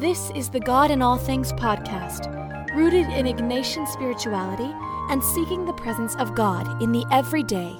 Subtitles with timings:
[0.00, 2.26] This is the God in All Things podcast,
[2.74, 4.68] rooted in Ignatian spirituality
[5.08, 7.78] and seeking the presence of God in the everyday.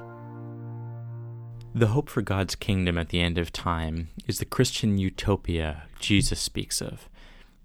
[1.75, 6.39] The hope for God's kingdom at the end of time is the Christian utopia Jesus
[6.39, 7.09] speaks of,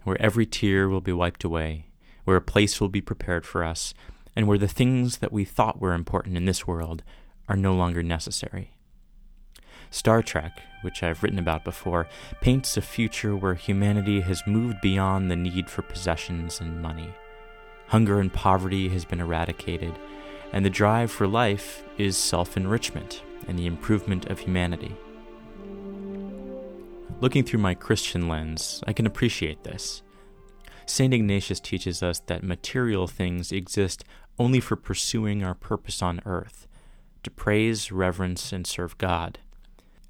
[0.03, 1.85] where every tear will be wiped away,
[2.23, 3.93] where a place will be prepared for us,
[4.35, 7.03] and where the things that we thought were important in this world
[7.47, 8.71] are no longer necessary.
[9.91, 12.07] Star Trek, which I've written about before,
[12.41, 17.13] paints a future where humanity has moved beyond the need for possessions and money.
[17.87, 19.97] Hunger and poverty has been eradicated,
[20.53, 24.95] and the drive for life is self enrichment and the improvement of humanity.
[27.19, 30.03] Looking through my Christian lens, I can appreciate this.
[30.85, 31.13] St.
[31.13, 34.03] Ignatius teaches us that material things exist
[34.39, 36.67] only for pursuing our purpose on earth
[37.23, 39.39] to praise, reverence, and serve God.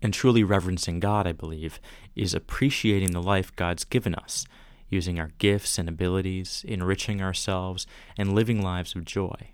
[0.02, 1.80] And truly reverencing God, I believe,
[2.16, 4.46] is appreciating the life God's given us,
[4.90, 7.86] using our gifts and abilities, enriching ourselves,
[8.18, 9.52] and living lives of joy.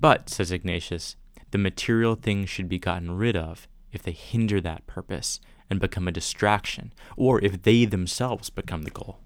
[0.00, 1.16] But, says Ignatius,
[1.50, 6.08] the material things should be gotten rid of if they hinder that purpose and become
[6.08, 9.20] a distraction, or if they themselves become the goal.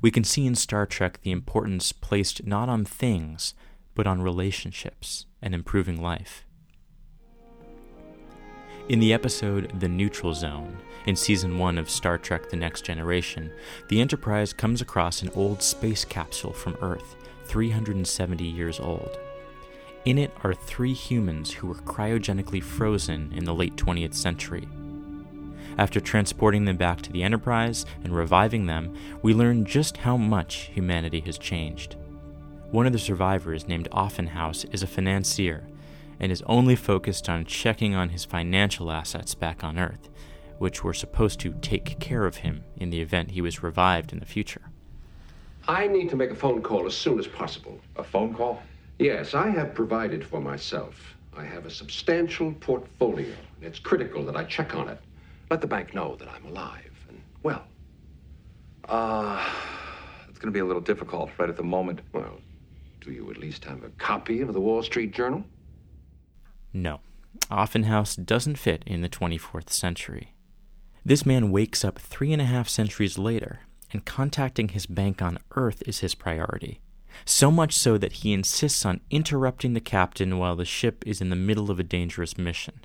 [0.00, 3.54] We can see in Star Trek the importance placed not on things,
[3.94, 6.46] but on relationships and improving life.
[8.86, 13.50] In the episode The Neutral Zone, in Season 1 of Star Trek The Next Generation,
[13.88, 19.18] the Enterprise comes across an old space capsule from Earth, 370 years old.
[20.04, 24.68] In it are three humans who were cryogenically frozen in the late 20th century.
[25.78, 30.68] After transporting them back to the Enterprise and reviving them, we learn just how much
[30.74, 31.96] humanity has changed.
[32.70, 35.66] One of the survivors, named Offenhouse, is a financier
[36.24, 40.08] and is only focused on checking on his financial assets back on Earth,
[40.56, 44.20] which were supposed to take care of him in the event he was revived in
[44.20, 44.62] the future.
[45.68, 47.78] I need to make a phone call as soon as possible.
[47.96, 48.62] A phone call?
[48.98, 51.14] Yes, I have provided for myself.
[51.36, 54.98] I have a substantial portfolio, and it's critical that I check on it.
[55.50, 57.66] Let the bank know that I'm alive and well.
[58.88, 59.46] Uh,
[60.30, 62.00] it's going to be a little difficult right at the moment.
[62.14, 62.40] Well,
[63.02, 65.44] do you at least have a copy of the Wall Street Journal?
[66.74, 67.00] No,
[67.50, 70.34] Offenhouse doesn't fit in the 24th century.
[71.04, 73.60] This man wakes up three and a half centuries later,
[73.92, 76.80] and contacting his bank on Earth is his priority.
[77.24, 81.30] So much so that he insists on interrupting the captain while the ship is in
[81.30, 82.84] the middle of a dangerous mission.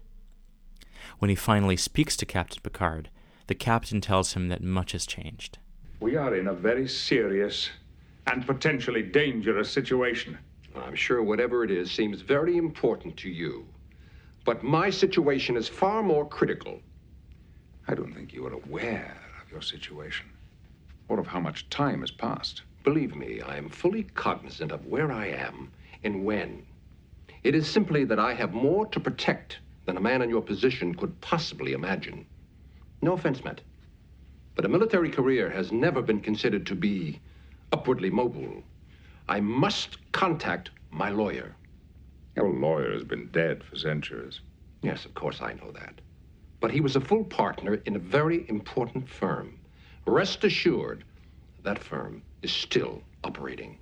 [1.18, 3.10] When he finally speaks to Captain Picard,
[3.48, 5.58] the captain tells him that much has changed.
[6.00, 7.72] We are in a very serious
[8.28, 10.38] and potentially dangerous situation.
[10.76, 13.66] I'm sure whatever it is seems very important to you.
[14.46, 16.82] But my situation is far more critical.
[17.88, 20.28] I don't think you are aware of your situation
[21.08, 22.62] or of how much time has passed.
[22.84, 25.72] Believe me, I am fully cognizant of where I am
[26.04, 26.66] and when.
[27.44, 30.94] It is simply that I have more to protect than a man in your position
[30.96, 32.26] could possibly imagine.
[33.02, 33.62] No offense meant.
[34.56, 37.20] But a military career has never been considered to be
[37.72, 38.64] upwardly mobile.
[39.28, 41.56] I must contact my lawyer.
[42.40, 44.40] Your lawyer has been dead for centuries.
[44.82, 46.00] Yes, of course I know that.
[46.62, 49.60] But he was a full partner in a very important firm.
[50.08, 51.04] Rest assured,
[51.64, 53.78] that firm is still operating.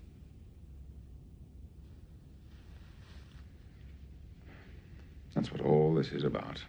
[5.36, 6.60] That's what all this is about.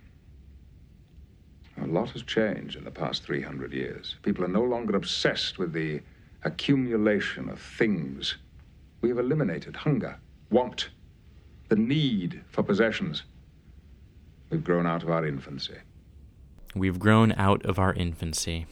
[1.80, 4.16] A lot has changed in the past 300 years.
[4.20, 6.02] People are no longer obsessed with the
[6.44, 8.36] accumulation of things.
[9.00, 10.18] We have eliminated hunger,
[10.50, 10.90] want,
[11.68, 13.24] the need for possessions.
[14.50, 15.76] We've grown out of our infancy.
[16.74, 18.66] We've grown out of our infancy.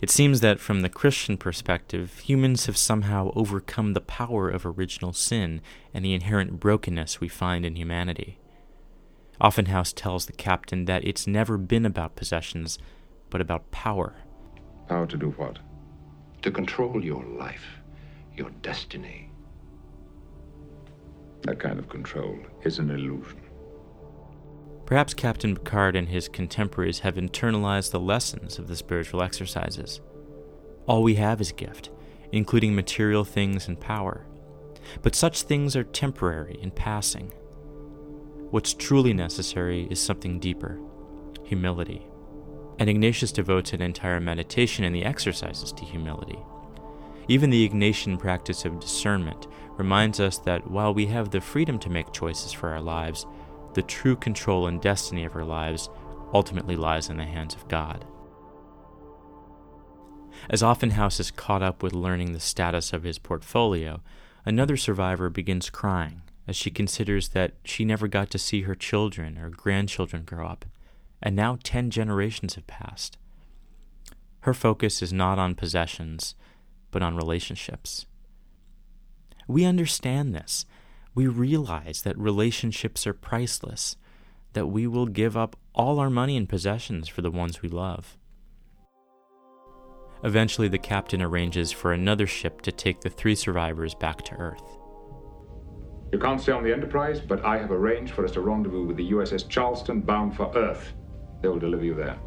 [0.00, 5.12] It seems that from the Christian perspective, humans have somehow overcome the power of original
[5.12, 5.60] sin
[5.92, 8.38] and the inherent brokenness we find in humanity.
[9.40, 12.78] Offenhouse tells the captain that it's never been about possessions,
[13.28, 14.14] but about power.
[14.88, 15.58] Power to do what?
[16.42, 17.66] To control your life,
[18.36, 19.31] your destiny.
[21.42, 23.40] That kind of control is an illusion.
[24.86, 30.00] Perhaps Captain Picard and his contemporaries have internalized the lessons of the spiritual exercises.
[30.86, 31.90] All we have is gift,
[32.30, 34.26] including material things and power.
[35.02, 37.32] But such things are temporary and passing.
[38.50, 40.78] What's truly necessary is something deeper
[41.44, 42.06] humility.
[42.78, 46.38] And Ignatius devotes an entire meditation in the exercises to humility.
[47.28, 49.46] Even the Ignatian practice of discernment
[49.82, 53.26] reminds us that while we have the freedom to make choices for our lives,
[53.74, 55.90] the true control and destiny of our lives
[56.32, 58.04] ultimately lies in the hands of God.
[60.48, 64.00] As Offenhouse is caught up with learning the status of his portfolio,
[64.46, 69.36] another survivor begins crying as she considers that she never got to see her children
[69.36, 70.64] or grandchildren grow up,
[71.20, 73.18] and now ten generations have passed.
[74.42, 76.36] Her focus is not on possessions,
[76.92, 78.06] but on relationships.
[79.46, 80.66] We understand this.
[81.14, 83.96] We realize that relationships are priceless,
[84.54, 88.16] that we will give up all our money and possessions for the ones we love.
[90.24, 94.78] Eventually, the captain arranges for another ship to take the three survivors back to Earth.
[96.12, 98.96] You can't stay on the Enterprise, but I have arranged for us to rendezvous with
[98.96, 100.92] the USS Charleston bound for Earth.
[101.40, 102.18] They will deliver you there.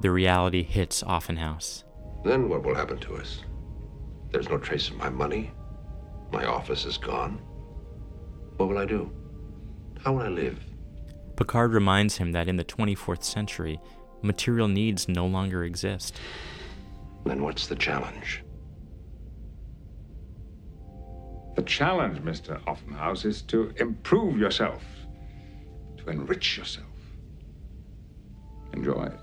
[0.00, 1.84] The reality hits Offenhouse.
[2.24, 3.44] Then what will happen to us?
[4.32, 5.52] There's no trace of my money.
[6.32, 7.40] My office is gone.
[8.56, 9.10] What will I do?
[10.04, 10.58] How will I live?
[11.36, 13.80] Picard reminds him that in the 24th century,
[14.22, 16.18] material needs no longer exist.
[17.24, 18.42] Then what's the challenge?
[21.56, 22.60] The challenge, Mr.
[22.66, 24.82] Offenhouse, is to improve yourself,
[25.96, 26.86] to enrich yourself.
[28.72, 29.18] Enjoy it.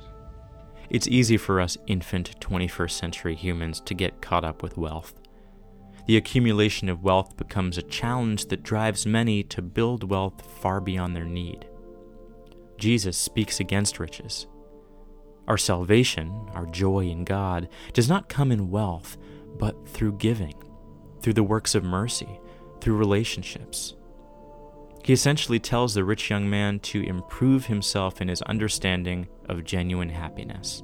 [0.89, 5.13] It's easy for us infant 21st century humans to get caught up with wealth.
[6.05, 11.15] The accumulation of wealth becomes a challenge that drives many to build wealth far beyond
[11.15, 11.67] their need.
[12.77, 14.47] Jesus speaks against riches.
[15.47, 19.17] Our salvation, our joy in God, does not come in wealth,
[19.57, 20.55] but through giving,
[21.21, 22.39] through the works of mercy,
[22.81, 23.95] through relationships.
[25.03, 30.09] He essentially tells the rich young man to improve himself in his understanding of genuine
[30.09, 30.83] happiness.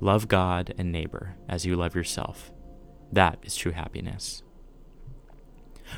[0.00, 2.52] Love God and neighbor as you love yourself.
[3.14, 4.42] That is true happiness.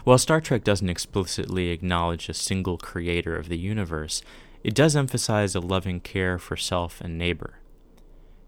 [0.04, 4.22] While Star Trek doesn't explicitly acknowledge a single creator of the universe,
[4.62, 7.60] it does emphasize a loving care for self and neighbor.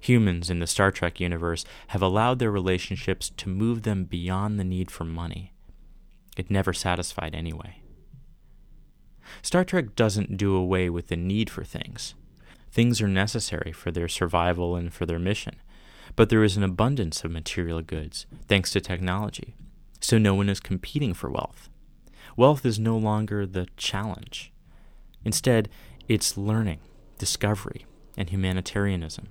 [0.01, 4.65] Humans in the Star Trek universe have allowed their relationships to move them beyond the
[4.65, 5.55] need for money.
[6.37, 7.81] It never satisfied anyway.
[9.41, 12.15] Star Trek doesn't do away with the need for things.
[12.71, 15.57] Things are necessary for their survival and for their mission,
[16.19, 19.55] but there is an abundance of material goods thanks to technology,
[20.01, 21.69] so no one is competing for wealth.
[22.37, 24.53] Wealth is no longer the challenge.
[25.25, 25.69] Instead,
[26.09, 26.81] it's learning,
[27.19, 27.87] discovery,
[28.17, 29.29] and humanitarianism.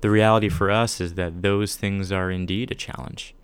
[0.00, 3.34] The reality for us is that those things are indeed a challenge.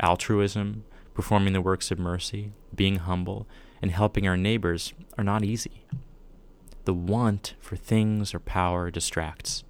[0.00, 0.82] Altruism,
[1.14, 3.46] performing the works of mercy, being humble,
[3.80, 5.86] and helping our neighbors are not easy.
[6.84, 9.62] The want for things or power distracts.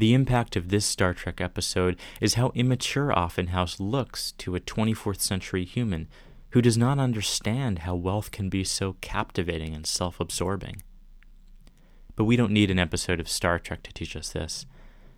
[0.00, 5.20] The impact of this Star Trek episode is how immature Offenhouse looks to a 24th
[5.20, 6.08] century human
[6.52, 10.82] who does not understand how wealth can be so captivating and self absorbing.
[12.16, 14.64] But we don't need an episode of Star Trek to teach us this.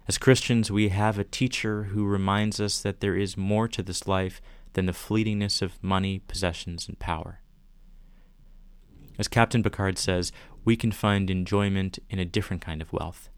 [0.09, 4.09] As Christians, we have a teacher who reminds us that there is more to this
[4.09, 4.43] life
[4.73, 7.39] than the fleetingness of money, possessions, and power.
[9.17, 10.33] As Captain Picard says,
[10.65, 13.29] we can find enjoyment in a different kind of wealth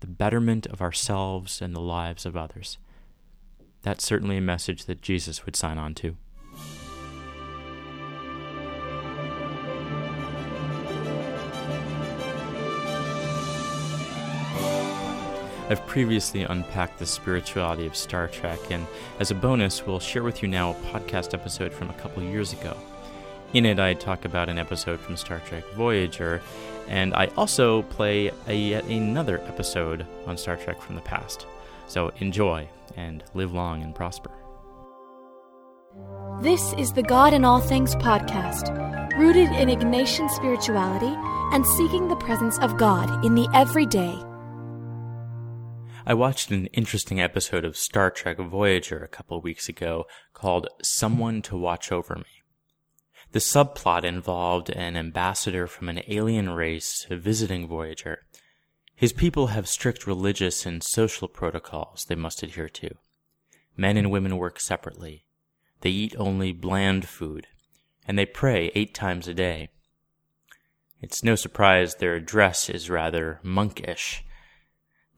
[0.00, 2.78] the betterment of ourselves and the lives of others.
[3.82, 6.16] That's certainly a message that Jesus would sign on to.
[15.70, 18.88] I've previously unpacked the spirituality of Star Trek, and
[19.20, 22.52] as a bonus, we'll share with you now a podcast episode from a couple years
[22.52, 22.76] ago.
[23.52, 26.42] In it, I talk about an episode from Star Trek Voyager,
[26.90, 31.46] and I also play a, yet another episode on Star Trek from the past.
[31.86, 34.32] So enjoy and live long and prosper.
[36.42, 41.14] This is the God in All Things podcast, rooted in Ignatian spirituality
[41.54, 44.18] and seeking the presence of God in the everyday.
[46.06, 51.40] I watched an interesting episode of Star Trek Voyager a couple weeks ago called Someone
[51.42, 52.39] to Watch Over Me.
[53.32, 58.24] The subplot involved an ambassador from an alien race a visiting Voyager.
[58.94, 62.90] His people have strict religious and social protocols they must adhere to.
[63.76, 65.24] Men and women work separately.
[65.80, 67.46] They eat only bland food,
[68.06, 69.70] and they pray eight times a day.
[71.00, 74.22] It's no surprise their dress is rather monkish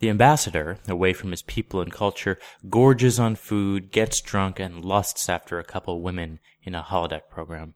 [0.02, 2.36] the ambassador, away from his people and culture,
[2.68, 7.74] gorges on food, gets drunk, and lusts after a couple women in a holodeck program.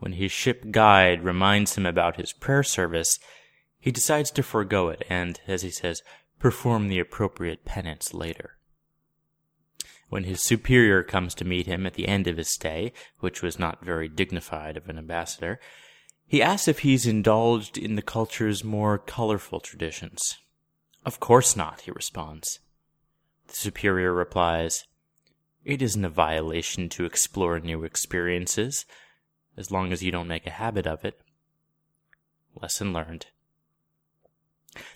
[0.00, 3.18] When his ship guide reminds him about his prayer service,
[3.78, 6.02] he decides to forego it and, as he says,
[6.38, 8.56] perform the appropriate penance later.
[10.08, 13.58] When his superior comes to meet him at the end of his stay, which was
[13.58, 15.60] not very dignified of an ambassador,
[16.26, 20.38] he asks if he's indulged in the culture's more colorful traditions.
[21.04, 22.60] Of course not, he responds.
[23.48, 24.86] The superior replies,
[25.62, 28.86] It isn't a violation to explore new experiences,
[29.56, 31.20] as long as you don't make a habit of it.
[32.60, 33.26] Lesson learned.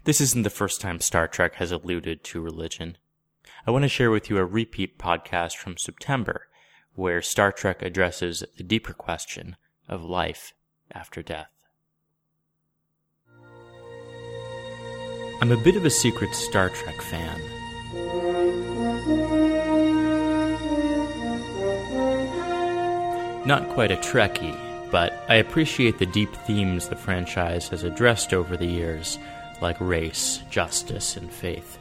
[0.05, 2.97] This isn't the first time Star Trek has alluded to religion.
[3.67, 6.49] I want to share with you a repeat podcast from September
[6.95, 9.57] where Star Trek addresses the deeper question
[9.89, 10.53] of life
[10.93, 11.51] after death.
[15.41, 17.54] I'm a bit of a secret Star Trek fan.
[23.47, 24.57] Not quite a Trekkie,
[24.91, 29.19] but I appreciate the deep themes the franchise has addressed over the years,
[29.61, 31.79] like race, justice, and faith.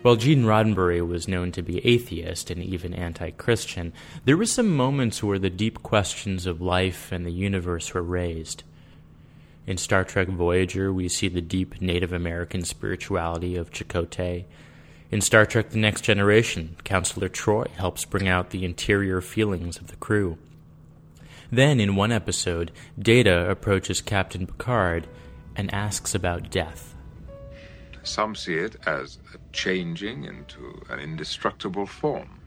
[0.00, 3.92] While Gene Roddenberry was known to be atheist and even anti Christian,
[4.24, 8.62] there were some moments where the deep questions of life and the universe were raised.
[9.66, 14.44] In Star Trek Voyager, we see the deep Native American spirituality of Chakotay.
[15.10, 19.88] In Star Trek The Next Generation, Counselor Troi helps bring out the interior feelings of
[19.88, 20.38] the crew.
[21.54, 25.06] Then, in one episode, Data approaches Captain Picard
[25.54, 26.96] and asks about death.
[28.02, 32.40] Some see it as a changing into an indestructible form,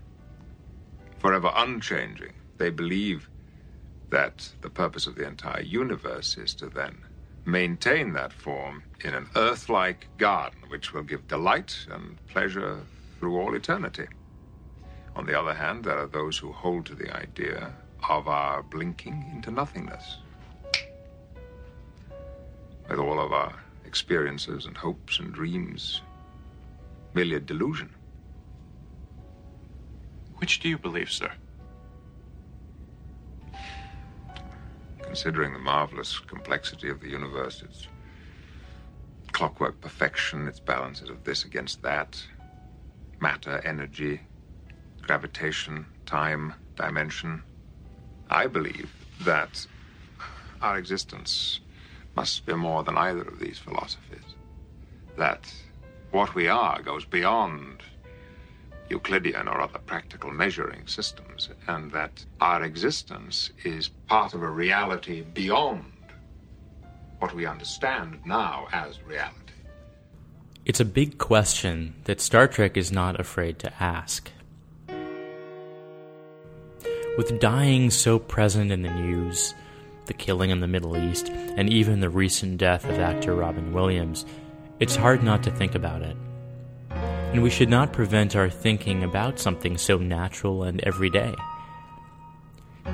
[1.20, 2.34] forever unchanging.
[2.58, 3.30] They believe
[4.10, 6.98] that the purpose of the entire universe is to then
[7.46, 12.82] maintain that form in an earth like garden which will give delight and pleasure
[13.20, 14.08] through all eternity.
[15.16, 17.74] On the other hand, there are those who hold to the idea
[18.10, 20.18] of our blinking into nothingness.
[22.90, 23.54] With all of our
[23.86, 26.02] experiences and hopes and dreams
[27.14, 27.90] merely a delusion.
[30.38, 31.32] Which do you believe, sir?
[35.02, 37.88] Considering the marvelous complexity of the universe, its
[39.32, 42.24] clockwork perfection, its balances of this against that,
[43.20, 44.22] matter, energy,
[45.02, 47.42] gravitation, time, dimension,
[48.30, 48.92] I believe
[49.22, 49.66] that
[50.62, 51.60] our existence
[52.16, 54.36] must be more than either of these philosophies.
[55.18, 55.52] That
[56.12, 57.82] what we are goes beyond
[58.90, 65.22] Euclidean or other practical measuring systems, and that our existence is part of a reality
[65.22, 65.92] beyond
[67.20, 69.36] what we understand now as reality.
[70.66, 74.32] It's a big question that Star Trek is not afraid to ask.
[77.18, 79.56] With dying so present in the news,
[80.06, 84.24] the killing in the Middle East, and even the recent death of actor Robin Williams,
[84.80, 86.16] it's hard not to think about it.
[86.92, 91.34] And we should not prevent our thinking about something so natural and everyday.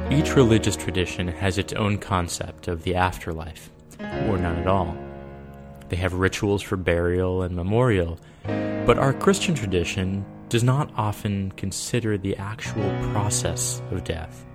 [0.10, 4.98] Each religious tradition has its own concept of the afterlife, or none at all.
[5.90, 12.16] They have rituals for burial and memorial, but our Christian tradition does not often consider
[12.16, 14.46] the actual process of death.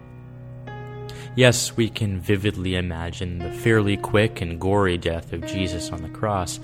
[1.34, 6.08] Yes, we can vividly imagine the fairly quick and gory death of Jesus on the
[6.08, 6.60] cross,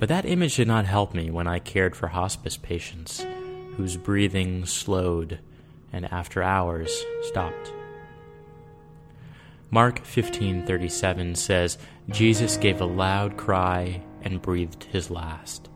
[0.00, 3.24] but that image did not help me when I cared for hospice patients
[3.76, 5.38] whose breathing slowed
[5.92, 7.72] and after hours stopped.
[9.70, 15.68] Mark 15:37 says, Jesus gave a loud cry and breathed his last.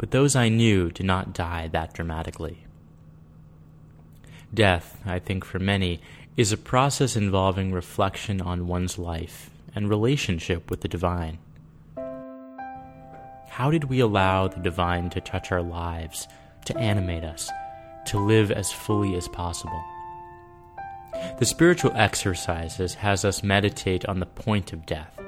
[0.00, 2.64] But those I knew did not die that dramatically.
[4.52, 6.00] Death, I think for many,
[6.38, 11.36] is a process involving reflection on one's life and relationship with the divine.
[13.50, 16.26] How did we allow the divine to touch our lives,
[16.64, 17.50] to animate us,
[18.06, 19.84] to live as fully as possible?
[21.38, 25.20] The spiritual exercises has us meditate on the point of death,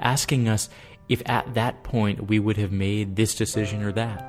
[0.00, 0.70] asking us
[1.08, 4.24] if at that point we would have made this decision or that.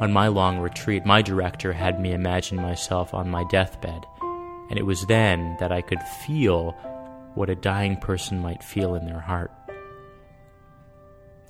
[0.00, 4.04] On my long retreat, my director had me imagine myself on my deathbed,
[4.70, 6.72] and it was then that I could feel
[7.34, 9.52] what a dying person might feel in their heart.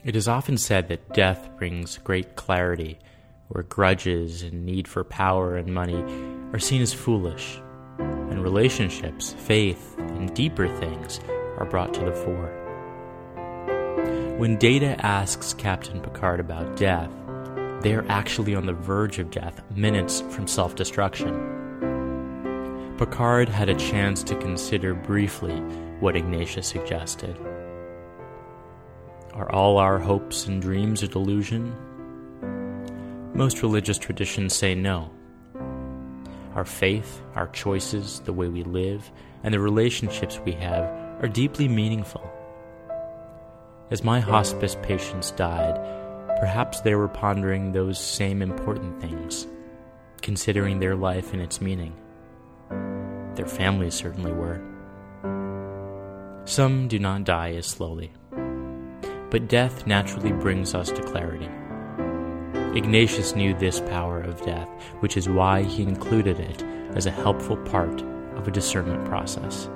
[0.04, 2.98] It is often said that death brings great clarity,
[3.48, 6.02] where grudges and need for power and money
[6.52, 7.60] are seen as foolish,
[7.98, 11.20] and relationships, faith, and deeper things
[11.58, 12.67] are brought to the fore.
[14.38, 17.10] When Data asks Captain Picard about death,
[17.82, 21.34] they are actually on the verge of death, minutes from self destruction.
[22.98, 25.56] Picard had a chance to consider briefly
[25.98, 27.36] what Ignatius suggested.
[29.34, 31.74] Are all our hopes and dreams a delusion?
[33.34, 35.10] Most religious traditions say no.
[36.54, 39.10] Our faith, our choices, the way we live,
[39.42, 40.84] and the relationships we have
[41.20, 42.37] are deeply meaningful.
[43.90, 45.78] As my hospice patients died,
[46.38, 49.48] Perhaps they were pondering those same important things,
[50.22, 51.96] considering their life and its meaning.
[53.34, 54.62] Their families certainly were.
[56.44, 58.12] Some do not die as slowly,
[59.30, 61.48] but death naturally brings us to clarity.
[62.78, 64.68] Ignatius knew this power of death,
[65.00, 66.62] which is why he included it
[66.94, 68.00] as a helpful part
[68.36, 69.68] of a discernment process.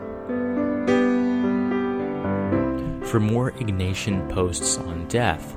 [3.13, 5.57] For more Ignatian posts on death,